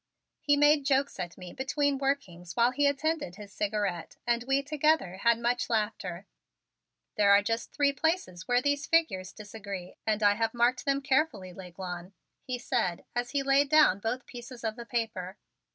[0.39, 5.17] He made jokes at me between workings while he attended his cigarette and we, together,
[5.17, 6.25] had much laughter.
[7.17, 11.53] "There are just three places where these figures disagree and I have marked them carefully,
[11.53, 15.37] L'Aiglon," he said as at last he laid down both pieces of the paper.